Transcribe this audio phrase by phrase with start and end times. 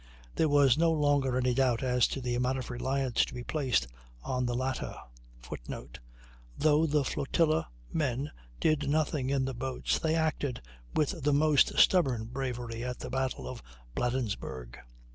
[0.33, 3.85] There was no longer any doubt as to the amount of reliance to be placed
[4.23, 4.95] on the latter.
[5.43, 5.99] [Footnote:
[6.57, 10.59] Though the flotilla men did nothing in the boats, they acted
[10.95, 13.61] with the most stubborn bravery at the battle of
[13.93, 14.79] Bladensburg.